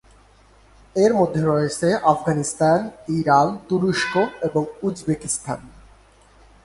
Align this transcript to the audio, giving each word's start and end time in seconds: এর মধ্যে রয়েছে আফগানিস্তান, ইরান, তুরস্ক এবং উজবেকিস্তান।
এর 0.95 1.11
মধ্যে 1.13 1.41
রয়েছে 1.41 1.87
আফগানিস্তান, 2.03 2.79
ইরান, 3.17 3.47
তুরস্ক 3.67 4.13
এবং 4.41 4.63
উজবেকিস্তান। 4.83 5.59